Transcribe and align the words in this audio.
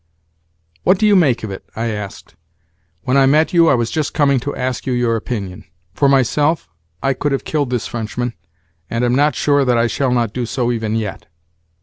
"What 0.81 0.97
do 0.97 1.05
you 1.05 1.15
make 1.15 1.43
of 1.43 1.51
it?" 1.51 1.63
I 1.75 1.91
asked. 1.91 2.35
"When 3.03 3.17
I 3.17 3.27
met 3.27 3.53
you 3.53 3.67
I 3.69 3.75
was 3.75 3.91
just 3.91 4.15
coming 4.15 4.39
to 4.39 4.55
ask 4.55 4.87
you 4.87 4.93
your 4.93 5.15
opinion. 5.15 5.63
For 5.93 6.09
myself, 6.09 6.67
I 7.03 7.13
could 7.13 7.31
have 7.31 7.43
killed 7.43 7.69
this 7.69 7.85
Frenchman, 7.85 8.33
and 8.89 9.05
am 9.05 9.13
not 9.13 9.35
sure 9.35 9.63
that 9.63 9.77
I 9.77 9.85
shall 9.85 10.09
not 10.11 10.33
do 10.33 10.47
so 10.47 10.71
even 10.71 10.95
yet." 10.95 11.27